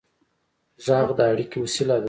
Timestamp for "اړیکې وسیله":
1.31-1.95